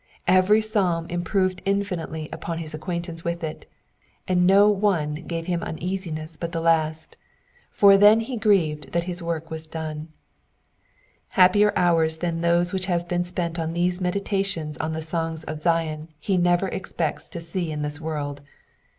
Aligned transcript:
Every 0.25 0.61
psalm 0.61 1.05
improved 1.11 1.61
infinitely 1.63 2.27
upon 2.33 2.57
his 2.57 2.73
acquaintance 2.73 3.23
with 3.23 3.43
it, 3.43 3.69
and 4.27 4.47
no 4.47 4.67
one 4.67 5.13
gave 5.27 5.45
him 5.45 5.61
uneasiness 5.61 6.37
but 6.37 6.53
the 6.53 6.59
last; 6.59 7.17
for 7.69 7.97
then 7.97 8.21
he 8.21 8.35
grieved 8.35 8.93
that 8.93 9.03
his 9.03 9.21
work 9.21 9.51
was 9.51 9.67
done. 9.67 10.07
Happier 11.37 11.71
hours 11.75 12.17
than 12.17 12.41
those 12.41 12.73
which 12.73 12.87
have 12.87 13.07
been 13.07 13.23
spent 13.23 13.59
on 13.59 13.73
these 13.73 14.01
meditations 14.01 14.75
on 14.79 14.93
the 14.93 15.03
songs 15.03 15.43
of 15.43 15.59
Zion 15.59 16.07
he 16.19 16.35
never 16.35 16.67
expects 16.69 17.27
to 17.27 17.39
see 17.39 17.71
in 17.71 17.83
this 17.83 18.01
world. 18.01 18.41